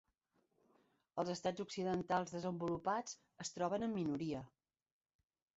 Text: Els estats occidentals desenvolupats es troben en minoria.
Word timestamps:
Els 1.23 1.31
estats 1.33 1.63
occidentals 1.65 2.35
desenvolupats 2.37 3.15
es 3.47 3.55
troben 3.59 3.89
en 3.89 3.97
minoria. 3.99 4.43